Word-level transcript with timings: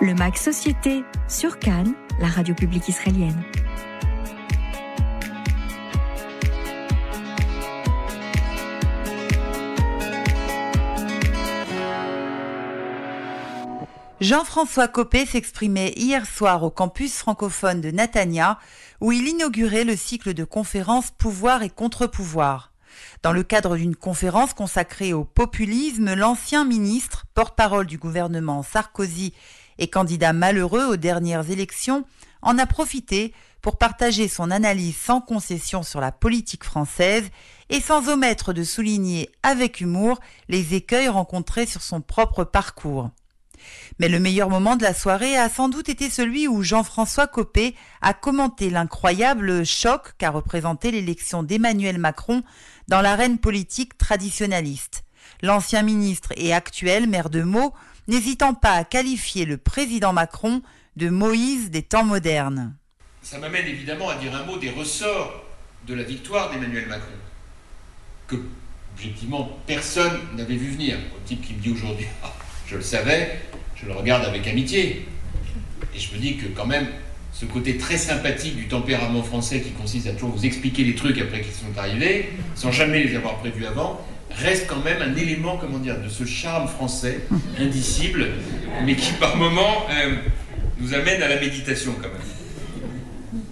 Le 0.00 0.12
MAC 0.12 0.38
Société 0.38 1.04
sur 1.28 1.60
Cannes, 1.60 1.94
la 2.20 2.26
radio 2.26 2.52
publique 2.52 2.88
israélienne. 2.88 3.42
Jean-François 14.20 14.88
Copé 14.88 15.26
s'exprimait 15.26 15.92
hier 15.96 16.26
soir 16.26 16.64
au 16.64 16.70
campus 16.70 17.14
francophone 17.14 17.80
de 17.80 17.92
Natania, 17.92 18.58
où 19.00 19.12
il 19.12 19.28
inaugurait 19.28 19.84
le 19.84 19.96
cycle 19.96 20.34
de 20.34 20.44
conférences 20.44 21.12
Pouvoir 21.12 21.62
et 21.62 21.70
contre-pouvoir. 21.70 22.72
Dans 23.22 23.32
le 23.32 23.42
cadre 23.42 23.76
d'une 23.76 23.96
conférence 23.96 24.54
consacrée 24.54 25.12
au 25.12 25.24
populisme, 25.24 26.14
l'ancien 26.14 26.64
ministre, 26.64 27.26
porte-parole 27.34 27.86
du 27.86 27.98
gouvernement 27.98 28.62
Sarkozy 28.62 29.34
et 29.78 29.88
candidat 29.88 30.32
malheureux 30.32 30.84
aux 30.84 30.96
dernières 30.96 31.50
élections, 31.50 32.04
en 32.42 32.58
a 32.58 32.66
profité 32.66 33.32
pour 33.62 33.78
partager 33.78 34.28
son 34.28 34.50
analyse 34.50 34.96
sans 34.96 35.22
concession 35.22 35.82
sur 35.82 36.00
la 36.00 36.12
politique 36.12 36.64
française 36.64 37.30
et 37.70 37.80
sans 37.80 38.08
omettre 38.08 38.52
de 38.52 38.62
souligner 38.62 39.30
avec 39.42 39.80
humour 39.80 40.20
les 40.48 40.74
écueils 40.74 41.08
rencontrés 41.08 41.64
sur 41.64 41.80
son 41.80 42.02
propre 42.02 42.44
parcours. 42.44 43.08
Mais 43.98 44.10
le 44.10 44.20
meilleur 44.20 44.50
moment 44.50 44.76
de 44.76 44.82
la 44.82 44.92
soirée 44.92 45.38
a 45.38 45.48
sans 45.48 45.70
doute 45.70 45.88
été 45.88 46.10
celui 46.10 46.46
où 46.48 46.62
Jean-François 46.62 47.26
Copé 47.26 47.74
a 48.02 48.12
commenté 48.12 48.68
l'incroyable 48.68 49.64
choc 49.64 50.12
qu'a 50.18 50.30
représenté 50.30 50.90
l'élection 50.90 51.42
d'Emmanuel 51.42 51.98
Macron 51.98 52.42
dans 52.88 53.00
l'arène 53.00 53.38
politique 53.38 53.96
traditionnaliste. 53.96 55.03
L'ancien 55.42 55.82
ministre 55.82 56.32
et 56.36 56.52
actuel 56.52 57.08
maire 57.08 57.30
de 57.30 57.42
Meaux 57.42 57.74
n'hésitant 58.08 58.54
pas 58.54 58.72
à 58.72 58.84
qualifier 58.84 59.44
le 59.44 59.56
président 59.56 60.12
Macron 60.12 60.62
de 60.96 61.08
Moïse 61.08 61.70
des 61.70 61.82
temps 61.82 62.04
modernes. 62.04 62.74
Ça 63.22 63.38
m'amène 63.38 63.66
évidemment 63.66 64.10
à 64.10 64.16
dire 64.16 64.34
un 64.34 64.44
mot 64.44 64.58
des 64.58 64.70
ressorts 64.70 65.42
de 65.86 65.94
la 65.94 66.02
victoire 66.02 66.50
d'Emmanuel 66.50 66.86
Macron, 66.88 67.12
que 68.26 68.36
objectivement 68.94 69.58
personne 69.66 70.18
n'avait 70.36 70.56
vu 70.56 70.70
venir. 70.70 70.96
Au 71.16 71.26
type 71.26 71.42
qui 71.42 71.54
me 71.54 71.60
dit 71.60 71.70
aujourd'hui, 71.70 72.06
ah, 72.22 72.32
je 72.66 72.76
le 72.76 72.82
savais, 72.82 73.40
je 73.76 73.86
le 73.86 73.92
regarde 73.92 74.24
avec 74.24 74.46
amitié. 74.46 75.06
Et 75.94 75.98
je 75.98 76.14
me 76.14 76.18
dis 76.18 76.36
que 76.36 76.46
quand 76.46 76.66
même, 76.66 76.86
ce 77.32 77.44
côté 77.44 77.76
très 77.76 77.96
sympathique 77.96 78.56
du 78.56 78.68
tempérament 78.68 79.22
français 79.22 79.60
qui 79.60 79.70
consiste 79.70 80.06
à 80.06 80.12
toujours 80.12 80.30
vous 80.30 80.46
expliquer 80.46 80.84
les 80.84 80.94
trucs 80.94 81.18
après 81.18 81.40
qu'ils 81.40 81.52
sont 81.52 81.76
arrivés, 81.76 82.30
sans 82.54 82.70
jamais 82.70 83.02
les 83.02 83.16
avoir 83.16 83.38
prévus 83.38 83.66
avant, 83.66 84.06
reste 84.38 84.66
quand 84.66 84.80
même 84.80 85.00
un 85.02 85.16
élément, 85.16 85.56
comment 85.56 85.78
dire, 85.78 86.00
de 86.00 86.08
ce 86.08 86.24
charme 86.24 86.68
français 86.68 87.20
indicible, 87.58 88.28
mais 88.84 88.96
qui 88.96 89.12
par 89.12 89.36
moments 89.36 89.86
euh, 89.90 90.16
nous 90.78 90.94
amène 90.94 91.22
à 91.22 91.28
la 91.28 91.40
méditation 91.40 91.92
quand 91.94 92.08
même. 92.08 93.42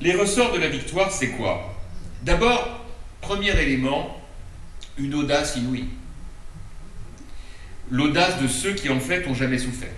Les 0.00 0.14
ressorts 0.14 0.52
de 0.52 0.58
la 0.58 0.68
victoire, 0.68 1.10
c'est 1.10 1.30
quoi? 1.30 1.76
D'abord, 2.22 2.84
premier 3.20 3.50
élément, 3.60 4.20
une 4.96 5.14
audace 5.14 5.56
inouïe 5.56 5.88
l'audace 7.90 8.40
de 8.40 8.48
ceux 8.48 8.72
qui 8.72 8.88
en 8.88 9.00
fait 9.00 9.26
ont 9.26 9.34
jamais 9.34 9.58
souffert. 9.58 9.88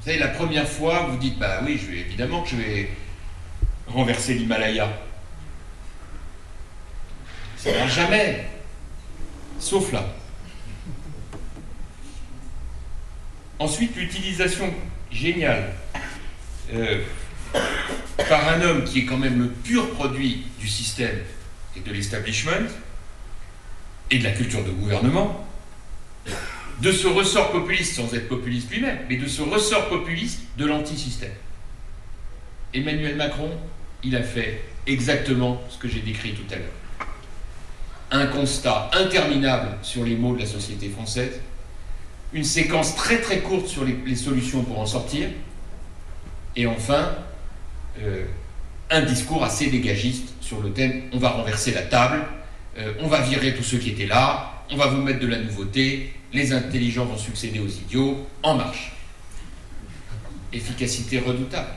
Vous 0.00 0.06
savez, 0.06 0.18
la 0.18 0.28
première 0.28 0.68
fois, 0.68 1.06
vous 1.10 1.16
dites, 1.16 1.38
bah 1.38 1.60
oui, 1.64 1.80
évidemment 1.92 2.42
que 2.42 2.50
je 2.50 2.56
vais 2.56 2.90
renverser 3.88 4.34
l'Himalaya. 4.34 4.88
Ça 7.56 7.72
n'a 7.72 7.88
jamais, 7.88 8.46
sauf 9.58 9.92
là. 9.92 10.06
Ensuite, 13.58 13.96
l'utilisation 13.96 14.72
géniale 15.10 15.72
euh, 16.74 17.02
par 18.28 18.48
un 18.48 18.60
homme 18.60 18.84
qui 18.84 19.00
est 19.00 19.04
quand 19.04 19.16
même 19.16 19.40
le 19.40 19.48
pur 19.48 19.90
produit 19.90 20.44
du 20.60 20.68
système 20.68 21.18
et 21.76 21.80
de 21.80 21.92
l'establishment 21.92 22.68
et 24.10 24.18
de 24.18 24.24
la 24.24 24.32
culture 24.32 24.62
de 24.62 24.70
gouvernement, 24.70 25.46
de 26.82 26.92
ce 26.92 27.06
ressort 27.06 27.52
populiste, 27.52 27.96
sans 27.96 28.12
être 28.14 28.28
populiste 28.28 28.70
lui-même, 28.70 28.98
mais 29.08 29.16
de 29.16 29.26
ce 29.26 29.42
ressort 29.42 29.88
populiste 29.88 30.42
de 30.58 30.66
l'antisystème. 30.66 31.32
Emmanuel 32.74 33.16
Macron, 33.16 33.50
il 34.04 34.14
a 34.14 34.22
fait 34.22 34.62
exactement 34.86 35.62
ce 35.70 35.78
que 35.78 35.88
j'ai 35.88 36.00
décrit 36.00 36.34
tout 36.34 36.52
à 36.52 36.56
l'heure. 36.56 36.66
Un 38.10 38.26
constat 38.26 38.90
interminable 38.92 39.78
sur 39.82 40.04
les 40.04 40.14
maux 40.14 40.34
de 40.34 40.40
la 40.40 40.46
société 40.46 40.88
française, 40.88 41.40
une 42.32 42.44
séquence 42.44 42.94
très 42.94 43.20
très 43.20 43.40
courte 43.40 43.66
sur 43.66 43.84
les, 43.84 44.14
solutions 44.14 44.62
pour 44.62 44.78
en 44.78 44.86
sortir, 44.86 45.28
et 46.54 46.66
enfin, 46.66 47.10
euh, 48.00 48.24
un 48.90 49.02
discours 49.02 49.42
assez 49.42 49.68
dégagiste 49.68 50.34
sur 50.40 50.60
le 50.60 50.70
thème 50.72 51.02
on 51.12 51.18
va 51.18 51.30
renverser 51.30 51.72
la 51.72 51.82
table, 51.82 52.24
euh, 52.78 52.92
on 53.00 53.08
va 53.08 53.20
virer 53.20 53.54
tous 53.54 53.64
ceux 53.64 53.78
qui 53.78 53.90
étaient 53.90 54.06
là, 54.06 54.52
on 54.70 54.76
va 54.76 54.86
vous 54.86 55.02
mettre 55.02 55.20
de 55.20 55.26
la 55.26 55.38
nouveauté, 55.38 56.12
les 56.32 56.52
intelligents 56.52 57.06
vont 57.06 57.18
succéder 57.18 57.58
aux 57.58 57.68
idiots, 57.68 58.26
en 58.42 58.54
marche. 58.54 58.92
Efficacité 60.52 61.18
redoutable. 61.18 61.70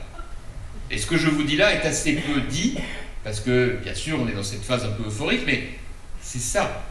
Et 0.90 0.98
ce 0.98 1.06
que 1.06 1.16
je 1.16 1.28
vous 1.28 1.42
dis 1.42 1.56
là 1.56 1.72
est 1.72 1.86
assez 1.86 2.14
peu 2.14 2.40
dit, 2.42 2.76
parce 3.24 3.40
que 3.40 3.78
bien 3.82 3.94
sûr 3.94 4.18
on 4.20 4.28
est 4.28 4.34
dans 4.34 4.42
cette 4.42 4.64
phase 4.64 4.84
un 4.84 4.90
peu 4.90 5.06
euphorique, 5.06 5.42
mais 5.46 5.68
c'est 6.32 6.38
ça 6.38 6.84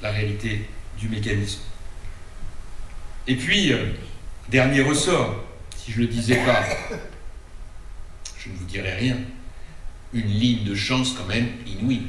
la 0.00 0.12
réalité 0.12 0.68
du 0.96 1.08
mécanisme. 1.08 1.58
Et 3.26 3.34
puis, 3.34 3.72
euh, 3.72 3.86
dernier 4.48 4.80
ressort, 4.82 5.44
si 5.76 5.90
je 5.90 5.96
ne 5.96 6.06
le 6.06 6.12
disais 6.12 6.36
pas, 6.36 6.62
je 8.38 8.48
ne 8.48 8.54
vous 8.54 8.64
dirais 8.66 8.94
rien, 8.94 9.16
une 10.12 10.28
ligne 10.28 10.62
de 10.62 10.76
chance 10.76 11.16
quand 11.18 11.26
même 11.26 11.48
inouïe. 11.66 12.02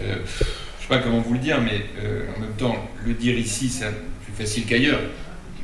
Euh, 0.00 0.20
je 0.24 0.44
sais 0.44 0.88
pas 0.88 1.00
comment 1.00 1.20
vous 1.20 1.34
le 1.34 1.40
dire, 1.40 1.60
mais 1.60 1.84
euh, 1.98 2.24
en 2.34 2.40
même 2.40 2.56
temps, 2.56 2.88
le 3.04 3.12
dire 3.12 3.36
ici, 3.36 3.68
c'est 3.68 3.92
plus 4.24 4.32
facile 4.32 4.64
qu'ailleurs. 4.64 5.00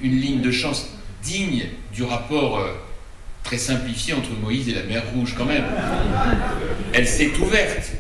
Une 0.03 0.21
ligne 0.21 0.43
de 0.43 0.51
chance 0.51 0.91
digne 1.23 1.65
du 1.95 2.03
rapport 2.03 2.63
très 3.43 3.57
simplifié 3.57 4.13
entre 4.13 4.33
Moïse 4.33 4.69
et 4.69 4.75
la 4.75 4.83
mer 4.83 5.03
Rouge, 5.15 5.35
quand 5.35 5.47
même. 5.47 5.65
Elle 6.93 7.09
s'est 7.09 7.33
ouverte. 7.39 7.93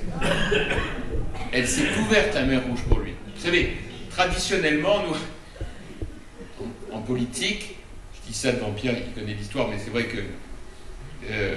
Elle 1.53 1.69
s'est 1.69 1.88
ouverte, 2.00 2.34
la 2.34 2.43
mer 2.43 2.62
Rouge, 2.66 2.81
pour 2.88 3.00
lui. 3.00 3.12
Vous 3.37 3.43
savez, 3.43 3.77
traditionnellement, 4.10 5.03
nous, 5.06 5.16
en 6.93 7.00
politique, 7.00 7.77
je 8.15 8.31
dis 8.31 8.37
ça 8.37 8.53
devant 8.53 8.71
Pierre 8.71 8.97
qui 8.97 9.10
connaît 9.10 9.34
l'histoire, 9.34 9.69
mais 9.69 9.77
c'est 9.83 9.91
vrai 9.91 10.05
que 10.05 10.19
euh, 11.31 11.56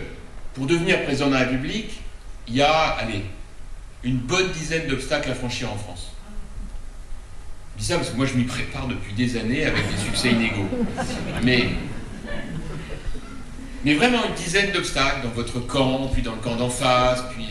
pour 0.54 0.66
devenir 0.66 1.04
président 1.04 1.28
de 1.28 1.34
la 1.34 1.40
République, 1.40 2.00
il 2.48 2.56
y 2.56 2.62
a, 2.62 2.96
allez, 3.00 3.24
une 4.04 4.18
bonne 4.18 4.52
dizaine 4.52 4.88
d'obstacles 4.88 5.32
à 5.32 5.36
franchir 5.36 5.72
en 5.72 5.78
France. 5.78 6.12
Je 7.76 7.82
dis 7.82 7.88
ça 7.88 7.98
parce 7.98 8.12
que 8.12 8.16
moi 8.16 8.26
je 8.26 8.36
m'y 8.36 8.46
prépare 8.46 8.88
depuis 8.88 9.14
des 9.14 9.38
années 9.38 9.66
avec 9.66 9.84
des 9.90 9.98
succès 9.98 10.32
inégaux. 10.32 10.70
Mais, 11.44 11.66
mais 13.84 13.96
vraiment 13.96 14.24
une 14.26 14.34
dizaine 14.34 14.72
d'obstacles 14.72 15.24
dans 15.24 15.34
votre 15.34 15.60
camp, 15.60 16.10
puis 16.14 16.22
dans 16.22 16.36
le 16.36 16.42
camp 16.42 16.56
d'en 16.56 16.70
face, 16.70 17.24
puis 17.36 17.48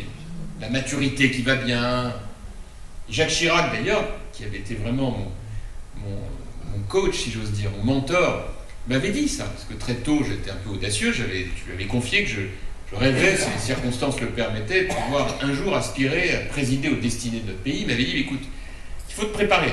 la 0.61 0.69
maturité 0.71 1.31
qui 1.31 1.43
va 1.43 1.57
bien. 1.57 2.13
Jacques 3.09 3.31
Chirac 3.31 3.73
d'ailleurs, 3.73 4.05
qui 4.33 4.45
avait 4.45 4.59
été 4.59 4.75
vraiment 4.75 5.33
mon, 5.97 6.19
coach, 6.89 7.17
si 7.17 7.31
j'ose 7.31 7.53
dire, 7.53 7.71
mon 7.79 7.95
mentor, 7.95 8.53
m'avait 8.89 9.11
dit 9.11 9.29
ça, 9.29 9.45
parce 9.45 9.65
que 9.65 9.75
très 9.75 9.95
tôt 9.95 10.23
j'étais 10.23 10.51
un 10.51 10.57
peu 10.57 10.71
audacieux, 10.71 11.13
je 11.13 11.23
lui 11.23 11.49
avais 11.73 11.87
confié 11.87 12.25
que 12.25 12.31
je, 12.31 12.41
je 12.93 12.97
rêvais, 12.97 13.37
si 13.37 13.47
les 13.51 13.59
circonstances 13.59 14.21
le 14.21 14.29
permettaient, 14.29 14.85
de 14.85 14.93
pouvoir 14.93 15.35
un 15.41 15.53
jour 15.53 15.75
aspirer 15.75 16.35
à 16.35 16.41
présider 16.41 16.89
aux 16.91 16.97
destinées 16.97 17.41
de 17.41 17.47
notre 17.49 17.61
pays. 17.61 17.81
Il 17.81 17.87
m'avait 17.87 18.05
dit, 18.05 18.19
écoute, 18.19 18.43
il 19.09 19.15
faut 19.15 19.25
te 19.25 19.33
préparer. 19.33 19.73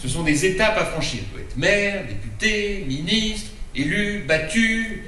Ce 0.00 0.08
sont 0.08 0.22
des 0.22 0.46
étapes 0.46 0.78
à 0.78 0.84
franchir. 0.84 1.20
Tu 1.24 1.32
dois 1.32 1.40
être 1.40 1.56
maire, 1.56 2.06
député, 2.06 2.84
ministre, 2.86 3.50
élu, 3.74 4.24
battu. 4.26 5.04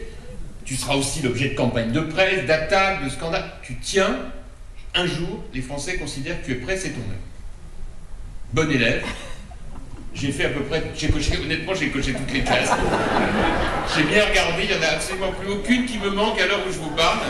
Tu 0.65 0.77
seras 0.77 0.97
aussi 0.97 1.23
l'objet 1.23 1.51
de 1.51 1.55
campagnes 1.55 1.93
de 1.93 2.01
presse, 2.01 2.47
d'attaques, 2.47 3.05
de 3.05 3.09
scandales. 3.09 3.53
Tu 3.63 3.77
tiens, 3.81 4.19
un 4.95 5.07
jour, 5.07 5.43
les 5.55 5.63
Français 5.63 5.97
considèrent 5.97 6.41
que 6.41 6.47
tu 6.47 6.53
es 6.53 6.57
prêt, 6.57 6.77
c'est 6.77 6.91
ton 6.91 7.01
heure. 7.01 7.23
Bon 8.53 8.71
élève, 8.71 9.05
j'ai 10.15 10.31
fait 10.31 10.45
à 10.45 10.51
peu 10.51 10.61
près, 10.65 10.83
j'ai 10.95 11.09
coché, 11.09 11.39
honnêtement, 11.39 11.75
j'ai 11.75 11.89
coché 11.89 12.13
toutes 12.13 12.33
les 12.33 12.43
classes. 12.43 12.71
J'ai 13.97 14.05
bien 14.05 14.27
regardé, 14.27 14.65
il 14.65 14.69
n'y 14.69 14.77
en 14.77 14.83
a 14.83 14.93
absolument 14.93 15.33
plus 15.33 15.51
aucune 15.51 15.87
qui 15.87 15.99
me 15.99 16.11
manque 16.11 16.39
à 16.39 16.47
l'heure 16.47 16.61
où 16.69 16.73
je 16.73 16.79
vous 16.79 16.91
parle. 16.91 17.21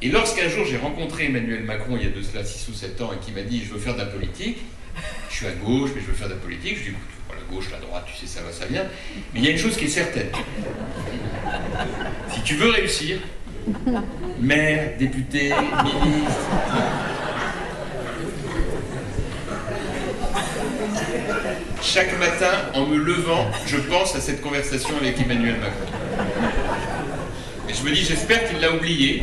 Et 0.00 0.08
lorsqu'un 0.08 0.48
jour 0.48 0.66
j'ai 0.66 0.76
rencontré 0.76 1.26
Emmanuel 1.26 1.64
Macron, 1.64 1.96
il 1.98 2.04
y 2.04 2.06
a 2.06 2.10
de 2.10 2.22
cela 2.22 2.44
6 2.44 2.68
ou 2.68 2.74
7 2.74 3.00
ans, 3.00 3.12
et 3.12 3.24
qui 3.24 3.32
m'a 3.32 3.42
dit 3.42 3.62
Je 3.64 3.72
veux 3.72 3.78
faire 3.78 3.94
de 3.94 4.00
la 4.00 4.06
politique, 4.06 4.58
je 5.30 5.34
suis 5.34 5.46
à 5.46 5.52
gauche, 5.52 5.90
mais 5.94 6.00
je 6.00 6.06
veux 6.06 6.14
faire 6.14 6.28
de 6.28 6.34
la 6.34 6.40
politique, 6.40 6.76
je 6.78 6.82
lui 6.84 6.90
ai 6.90 6.92
dit 6.92 6.98
la 7.30 7.54
gauche, 7.54 7.70
la 7.70 7.78
droite, 7.78 8.06
tu 8.06 8.14
sais, 8.14 8.26
ça 8.26 8.42
va, 8.42 8.52
ça 8.52 8.66
vient. 8.66 8.84
Mais 9.32 9.40
il 9.40 9.44
y 9.44 9.48
a 9.48 9.50
une 9.50 9.58
chose 9.58 9.76
qui 9.76 9.84
est 9.84 9.88
certaine. 9.88 10.28
Si 12.32 12.42
tu 12.42 12.54
veux 12.54 12.70
réussir, 12.70 13.18
maire, 14.40 14.92
député, 14.98 15.52
ministre, 15.84 16.48
chaque 21.82 22.18
matin, 22.18 22.50
en 22.74 22.86
me 22.86 22.96
levant, 22.96 23.46
je 23.66 23.76
pense 23.76 24.14
à 24.16 24.20
cette 24.20 24.40
conversation 24.40 24.96
avec 25.00 25.20
Emmanuel 25.20 25.56
Macron. 25.60 26.26
Et 27.68 27.74
je 27.74 27.82
me 27.82 27.94
dis, 27.94 28.02
j'espère 28.02 28.48
qu'il 28.48 28.60
l'a 28.60 28.72
oublié. 28.72 29.22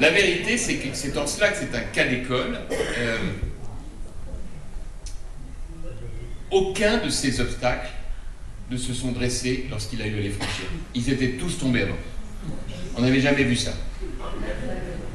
La 0.00 0.10
vérité, 0.10 0.56
c'est 0.56 0.76
que 0.76 0.88
c'est 0.94 1.16
en 1.16 1.26
cela 1.26 1.48
que 1.48 1.58
c'est 1.58 1.76
un 1.76 1.82
cas 1.92 2.04
d'école. 2.04 2.58
Euh, 2.98 3.18
aucun 6.50 6.98
de 6.98 7.08
ces 7.08 7.40
obstacles 7.40 7.90
se 8.76 8.94
sont 8.94 9.12
dressés 9.12 9.66
lorsqu'il 9.70 10.00
a 10.02 10.06
eu 10.06 10.18
à 10.18 10.20
les 10.20 10.30
franchir. 10.30 10.66
Ils 10.94 11.10
étaient 11.10 11.32
tous 11.32 11.58
tombés 11.58 11.82
avant. 11.82 11.96
On 12.96 13.02
n'avait 13.02 13.20
jamais 13.20 13.44
vu 13.44 13.56
ça. 13.56 13.72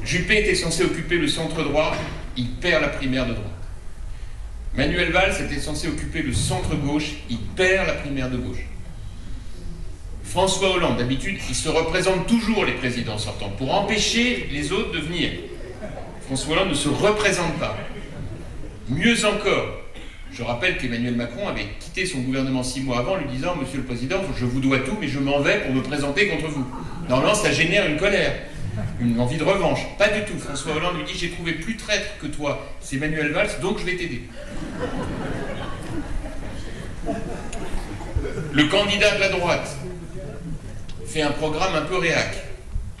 Juppé 0.04 0.40
était 0.40 0.54
censé 0.54 0.84
occuper 0.84 1.16
le 1.16 1.28
centre 1.28 1.62
droit, 1.62 1.94
il 2.36 2.48
perd 2.48 2.82
la 2.82 2.88
primaire 2.88 3.26
de 3.26 3.34
droite. 3.34 3.46
Manuel 4.74 5.12
Valls 5.12 5.34
était 5.44 5.60
censé 5.60 5.88
occuper 5.88 6.22
le 6.22 6.32
centre 6.32 6.74
gauche, 6.76 7.16
il 7.28 7.38
perd 7.38 7.86
la 7.86 7.94
primaire 7.94 8.30
de 8.30 8.36
gauche. 8.36 8.64
François 10.24 10.70
Hollande, 10.74 10.98
d'habitude, 10.98 11.38
il 11.48 11.54
se 11.54 11.68
représente 11.68 12.26
toujours 12.26 12.64
les 12.64 12.74
présidents 12.74 13.18
sortants 13.18 13.50
pour 13.50 13.74
empêcher 13.74 14.48
les 14.52 14.72
autres 14.72 14.92
de 14.92 14.98
venir. 14.98 15.30
François 16.26 16.56
Hollande 16.56 16.70
ne 16.70 16.74
se 16.74 16.88
représente 16.88 17.58
pas. 17.58 17.76
Mieux 18.88 19.24
encore, 19.24 19.82
je 20.32 20.42
rappelle 20.42 20.76
qu'Emmanuel 20.76 21.14
Macron 21.16 21.48
avait 21.48 21.66
quitté 21.80 22.06
son 22.06 22.20
gouvernement 22.20 22.62
six 22.62 22.80
mois 22.80 22.98
avant, 22.98 23.16
lui 23.16 23.26
disant 23.26 23.56
Monsieur 23.56 23.78
le 23.78 23.84
Président, 23.84 24.20
je 24.36 24.44
vous 24.44 24.60
dois 24.60 24.80
tout, 24.80 24.96
mais 25.00 25.08
je 25.08 25.18
m'en 25.18 25.40
vais 25.40 25.60
pour 25.60 25.72
me 25.72 25.82
présenter 25.82 26.28
contre 26.28 26.48
vous. 26.48 26.66
Normalement, 27.08 27.34
ça 27.34 27.50
génère 27.50 27.86
une 27.86 27.96
colère, 27.96 28.34
une 29.00 29.18
envie 29.18 29.38
de 29.38 29.44
revanche. 29.44 29.80
Pas 29.96 30.08
du 30.08 30.24
tout. 30.24 30.38
François 30.38 30.76
Hollande 30.76 30.96
lui 30.98 31.04
dit 31.04 31.18
J'ai 31.18 31.30
trouvé 31.30 31.52
plus 31.52 31.76
traître 31.76 32.18
que 32.20 32.26
toi, 32.26 32.66
c'est 32.80 32.96
Emmanuel 32.96 33.32
Valls, 33.32 33.60
donc 33.62 33.78
je 33.78 33.84
vais 33.84 33.96
t'aider. 33.96 34.22
Le 38.52 38.64
candidat 38.64 39.14
de 39.14 39.20
la 39.20 39.28
droite 39.30 39.76
fait 41.06 41.22
un 41.22 41.30
programme 41.30 41.74
un 41.74 41.82
peu 41.82 41.96
réac, 41.96 42.36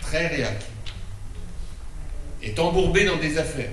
très 0.00 0.28
réac, 0.28 0.64
est 2.42 2.58
embourbé 2.58 3.04
dans 3.04 3.16
des 3.16 3.38
affaires. 3.38 3.70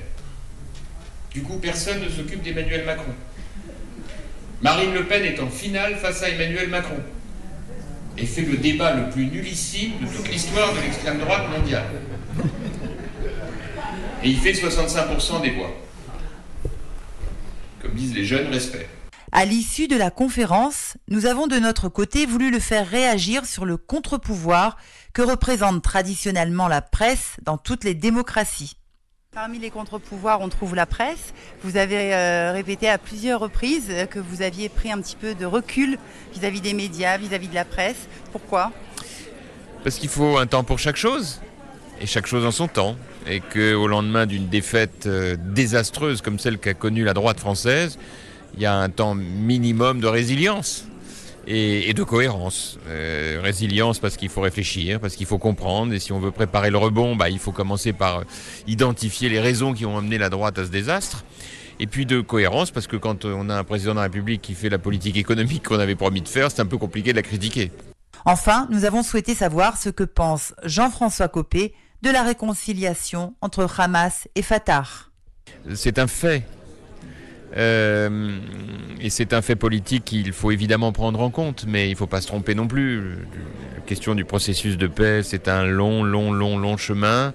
Du 1.32 1.42
coup, 1.42 1.58
personne 1.58 2.02
ne 2.02 2.10
s'occupe 2.10 2.42
d'Emmanuel 2.42 2.86
Macron. 2.86 3.14
Marine 4.66 4.96
Le 4.96 5.06
Pen 5.06 5.24
est 5.24 5.40
en 5.40 5.48
finale 5.48 5.96
face 5.98 6.24
à 6.24 6.30
Emmanuel 6.30 6.70
Macron 6.70 6.98
et 8.18 8.26
fait 8.26 8.42
le 8.42 8.58
débat 8.58 8.96
le 8.96 9.12
plus 9.12 9.28
nullissime 9.28 9.92
de 10.02 10.08
toute 10.08 10.28
l'histoire 10.28 10.74
de 10.74 10.80
l'extrême 10.80 11.20
droite 11.20 11.44
mondiale. 11.56 11.86
Et 14.24 14.30
il 14.30 14.40
fait 14.40 14.54
65% 14.54 15.44
des 15.44 15.52
voix. 15.52 15.70
Comme 17.80 17.94
disent 17.94 18.16
les 18.16 18.26
jeunes, 18.26 18.48
respect. 18.48 18.90
À 19.32 19.46
l'issue 19.46 19.88
de 19.88 19.98
la 19.98 20.10
conférence, 20.10 20.98
nous 21.10 21.28
avons 21.28 21.46
de 21.46 21.60
notre 21.60 21.88
côté 21.88 22.26
voulu 22.26 22.50
le 22.50 22.60
faire 22.60 22.90
réagir 22.90 23.46
sur 23.46 23.66
le 23.66 23.78
contre-pouvoir 23.78 24.78
que 25.14 25.22
représente 25.22 25.84
traditionnellement 25.84 26.68
la 26.68 26.82
presse 26.82 27.38
dans 27.44 27.60
toutes 27.60 27.84
les 27.84 27.94
démocraties. 27.94 28.78
Parmi 29.36 29.60
les 29.60 29.70
contre-pouvoirs, 29.70 30.40
on 30.40 30.48
trouve 30.48 30.76
la 30.76 30.86
presse. 30.86 31.34
Vous 31.62 31.76
avez 31.76 32.16
euh, 32.16 32.54
répété 32.54 32.88
à 32.88 32.98
plusieurs 32.98 33.42
reprises 33.42 33.92
que 34.10 34.18
vous 34.18 34.42
aviez 34.42 34.70
pris 34.70 34.94
un 34.94 35.02
petit 35.02 35.18
peu 35.18 35.36
de 35.36 35.46
recul 35.46 36.00
vis-à-vis 36.34 36.62
des 36.62 36.74
médias, 36.74 37.18
vis-à-vis 37.18 37.50
de 37.50 37.54
la 37.54 37.66
presse. 37.66 38.08
Pourquoi? 38.32 38.72
Parce 39.84 39.98
qu'il 39.98 40.08
faut 40.08 40.38
un 40.38 40.48
temps 40.48 40.64
pour 40.64 40.80
chaque 40.80 40.96
chose, 40.96 41.42
et 42.00 42.06
chaque 42.06 42.28
chose 42.28 42.46
en 42.46 42.52
son 42.52 42.70
temps. 42.70 42.96
Et 43.28 43.42
qu'au 43.42 43.88
lendemain 43.88 44.26
d'une 44.26 44.48
défaite 44.48 45.06
euh, 45.06 45.36
désastreuse 45.38 46.22
comme 46.22 46.40
celle 46.40 46.58
qu'a 46.58 46.74
connue 46.74 47.04
la 47.04 47.14
droite 47.14 47.42
française, 47.42 48.00
il 48.54 48.62
y 48.62 48.66
a 48.66 48.74
un 48.74 48.90
temps 48.90 49.16
minimum 49.16 50.00
de 50.00 50.08
résilience 50.08 50.86
et, 51.48 51.94
de 51.94 52.04
cohérence. 52.04 52.78
Euh, 52.88 53.40
résilience 53.42 54.00
parce 54.00 54.18
qu'il 54.18 54.30
faut 54.30 54.42
réfléchir, 54.42 55.00
parce 55.00 55.16
qu'il 55.16 55.26
faut 55.26 55.38
comprendre, 55.38 55.94
et 55.94 56.00
si 56.00 56.12
on 56.12 56.20
veut 56.20 56.32
préparer 56.32 56.72
le 56.72 56.78
rebond, 56.78 57.16
bah, 57.16 57.30
il 57.30 57.40
faut 57.40 57.52
commencer 57.52 57.94
par 57.94 58.24
identifier 58.68 59.30
les 59.30 59.40
raisons 59.40 59.74
qui 59.74 59.86
ont 59.86 59.98
amené 59.98 60.18
la 60.18 60.30
droite 60.30 60.58
à 60.60 60.66
ce 60.66 60.70
désastre. 60.70 61.24
Et 61.80 61.88
puis 61.88 62.06
de 62.06 62.22
cohérence, 62.22 62.72
parce 62.72 62.88
que 62.88 62.96
quand 62.96 63.26
on 63.26 63.50
a 63.50 63.56
un 63.56 63.64
président 63.64 63.92
de 63.92 63.98
la 63.98 64.04
République 64.04 64.42
qui 64.42 64.54
fait 64.54 64.70
la 64.70 64.78
politique 64.78 65.18
économique 65.18 65.68
qu'on 65.68 65.80
avait 65.80 65.96
promis 65.96 66.22
de 66.22 66.28
faire, 66.28 66.50
c'est 66.50 66.62
un 66.62 66.66
peu 66.66 66.78
compliqué 66.78 67.12
de 67.12 67.18
la 67.18 67.22
critiquer. 67.22 67.72
Enfin, 68.24 68.68
nous 68.72 68.86
avons 68.86 69.04
souhaité 69.04 69.36
savoir 69.36 69.78
ce 69.78 69.90
que 69.90 70.04
pense 70.04 70.54
Jean-François 70.64 71.28
Copé 71.28 71.74
de 72.02 72.10
la 72.10 72.24
réconciliation 72.24 73.36
entre 73.42 73.68
Hamas 73.80 74.28
et 74.36 74.42
Fatah. 74.42 74.86
C'est 75.74 76.00
un 76.00 76.08
fait 76.08 76.44
euh, 77.58 78.38
et 79.00 79.10
c'est 79.10 79.34
un 79.34 79.42
fait 79.42 79.56
politique 79.56 80.04
qu'il 80.06 80.32
faut 80.34 80.52
évidemment 80.52 80.92
prendre 80.92 81.22
en 81.22 81.30
compte, 81.30 81.66
mais 81.68 81.88
il 81.88 81.92
ne 81.92 81.96
faut 81.96 82.08
pas 82.08 82.22
se 82.22 82.28
tromper 82.28 82.56
non 82.56 82.68
plus. 82.68 83.16
La 83.76 83.82
question 83.86 84.16
du 84.16 84.26
processus 84.26 84.78
de 84.78 84.88
paix, 84.88 85.22
c'est 85.24 85.48
un 85.48 85.66
long, 85.66 86.04
long, 86.04 86.32
long, 86.32 86.58
long 86.58 86.78
chemin, 86.78 87.34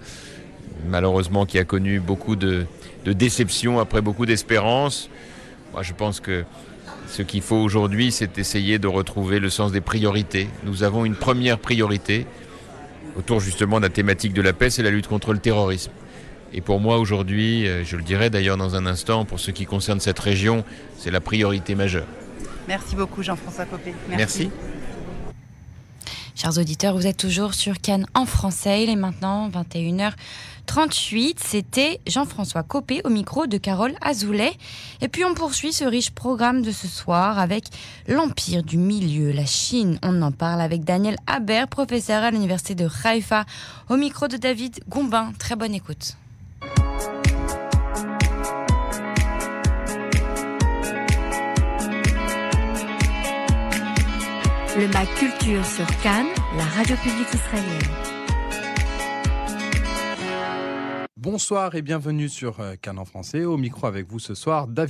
malheureusement 0.88 1.46
qui 1.46 1.58
a 1.58 1.64
connu 1.64 2.00
beaucoup 2.00 2.37
de, 2.37 2.67
de 3.05 3.12
déceptions 3.12 3.78
après 3.78 4.02
beaucoup 4.02 4.26
d'espérances. 4.26 5.08
Moi, 5.72 5.82
je 5.82 5.93
pense 5.93 6.20
que 6.20 6.44
ce 7.06 7.22
qu'il 7.22 7.43
faut 7.43 7.56
aujourd'hui, 7.56 8.12
c'est 8.12 8.38
essayer 8.38 8.78
de 8.78 8.88
retrouver 8.88 9.38
le 9.38 9.50
sens 9.50 9.72
des 9.72 9.81
priorités. 9.81 10.49
Nous 10.64 10.82
avons 10.82 11.05
une 11.05 11.14
première 11.14 11.58
priorité 11.58 12.26
autour 13.17 13.40
justement 13.40 13.78
de 13.78 13.84
la 13.84 13.88
thématique 13.88 14.32
de 14.32 14.43
la 14.43 14.52
paix, 14.52 14.70
c'est 14.70 14.82
la 14.82 14.90
lutte 14.90 15.08
contre 15.08 15.32
le 15.32 15.38
terrorisme. 15.38 15.93
Et 16.52 16.61
pour 16.61 16.81
moi 16.81 16.99
aujourd'hui, 16.99 17.67
euh, 17.67 17.85
je 17.85 17.97
le 17.97 18.02
dirai 18.02 18.31
d'ailleurs 18.31 18.56
dans 18.56 18.75
un 18.75 18.87
instant, 18.87 19.25
pour 19.25 19.38
ce 19.38 19.50
qui 19.50 19.67
concerne 19.67 20.00
cette 20.00 20.19
région, 20.19 20.64
c'est 20.99 21.11
la 21.11 21.20
priorité 21.20 21.75
majeure. 21.75 22.06
Merci 22.67 22.97
beaucoup 22.97 23.23
Jean-François 23.23 23.64
Copé. 23.67 23.94
Merci. 24.08 24.50
Chers 26.41 26.56
auditeurs, 26.56 26.97
vous 26.97 27.06
êtes 27.06 27.19
toujours 27.19 27.52
sur 27.52 27.81
Cannes 27.81 28.06
en 28.14 28.25
français. 28.25 28.85
Il 28.85 28.88
est 28.88 28.97
maintenant 28.97 29.50
21h38. 29.50 31.35
C'était 31.37 32.00
Jean-François 32.06 32.62
Copé 32.62 33.03
au 33.05 33.11
micro 33.11 33.46
de 33.46 33.58
Carole 33.58 33.93
Azoulay. 34.00 34.53
Et 35.03 35.08
puis 35.08 35.23
on 35.25 35.35
poursuit 35.35 35.75
ce 35.75 35.85
riche 35.85 36.12
programme 36.12 36.62
de 36.62 36.70
ce 36.70 36.88
soir 36.88 37.38
avec 37.38 37.64
l'Empire 38.08 38.62
du 38.62 38.79
Milieu, 38.79 39.32
la 39.32 39.44
Chine. 39.44 39.99
On 40.03 40.23
en 40.23 40.32
parle 40.32 40.62
avec 40.62 40.82
Daniel 40.82 41.17
Haber, 41.26 41.67
professeur 41.69 42.23
à 42.23 42.31
l'Université 42.31 42.75
de 42.75 42.88
Haïfa, 43.05 43.44
au 43.91 43.96
micro 43.96 44.26
de 44.26 44.38
David 44.38 44.81
Gombin. 44.88 45.32
Très 45.38 45.56
bonne 45.56 45.75
écoute. 45.75 46.17
Le 54.79 54.86
MAC 54.86 55.08
Culture 55.17 55.67
sur 55.67 55.86
Cannes, 56.00 56.29
la 56.56 56.62
radio 56.62 56.94
publique 56.96 57.27
israélienne. 57.34 57.81
Bonsoir 61.17 61.74
et 61.74 61.82
bienvenue 61.82 62.29
sur 62.29 62.60
euh, 62.60 62.77
Cannes 62.81 63.00
en 63.00 63.05
français. 63.05 63.44
Au 63.44 63.56
micro 63.56 63.89
avec 63.89 64.06
vous 64.06 64.20
ce 64.20 64.34
soir, 64.34 64.69
David. 64.69 64.89